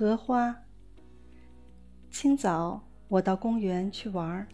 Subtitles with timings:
[0.00, 0.56] 荷花。
[2.10, 4.48] 清早，我到公园去玩，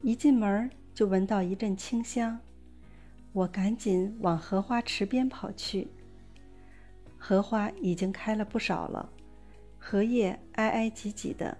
[0.00, 2.40] 一进门就闻到一阵清香，
[3.34, 5.86] 我赶紧往荷花池边跑去。
[7.18, 9.06] 荷花已经开了不少了，
[9.78, 11.54] 荷叶挨挨挤挤的，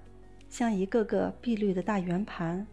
[0.48, 2.66] 像一个个碧绿的大圆盘。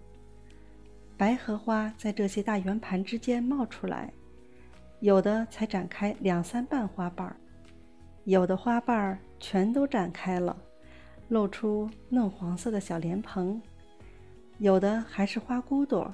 [1.18, 4.14] 白荷花在这些大圆盘之间冒出来，
[5.02, 7.36] 有的才展开两三瓣花瓣儿。
[8.24, 10.56] 有的花瓣儿全都展开了，
[11.30, 13.60] 露出嫩黄色的小莲蓬；
[14.58, 16.12] 有的还是花骨朵，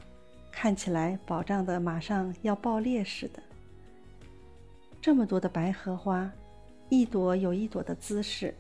[0.51, 3.41] 看起来饱胀的马上要爆裂似的。
[5.01, 6.31] 这么多的白荷花，
[6.89, 8.53] 一朵有一朵的姿势，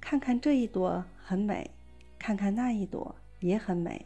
[0.00, 1.70] 看看这一朵很美，
[2.18, 4.04] 看看那一朵也很美。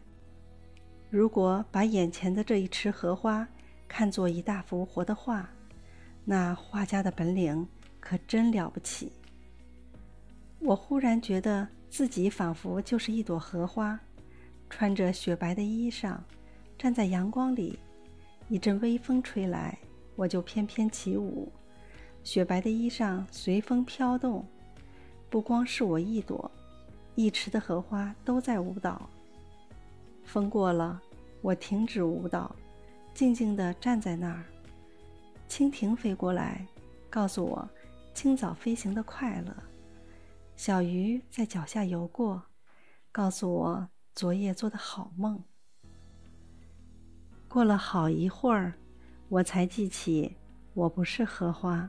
[1.11, 3.47] 如果把眼前的这一池荷花
[3.89, 5.48] 看作一大幅活的画，
[6.25, 7.67] 那画家的本领。
[8.03, 9.12] 可真了不起！
[10.60, 13.98] 我忽然觉得自己仿佛就是一朵荷花，
[14.69, 16.19] 穿着雪白的衣裳，
[16.78, 17.78] 站在阳光里，
[18.48, 19.78] 一阵微风吹来，
[20.17, 21.50] 我就翩翩起舞，
[22.22, 24.47] 雪白的衣裳随风飘动。
[25.30, 26.50] 不光是我一朵，
[27.14, 29.08] 一池的荷花都在舞蹈。
[30.24, 31.00] 风过了，
[31.41, 32.55] 我停止舞蹈，
[33.14, 34.45] 静静地站在那儿。
[35.48, 36.67] 蜻蜓飞过来，
[37.08, 37.69] 告诉我。
[38.12, 39.56] 清早飞行的快乐，
[40.62, 42.42] 小鱼在脚下游过，
[43.11, 45.42] 告诉我昨夜做的好梦。
[47.48, 48.75] 过了好一会儿，
[49.30, 50.36] 我才记起，
[50.75, 51.89] 我不是荷花，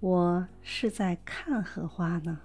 [0.00, 2.40] 我是在看荷花呢。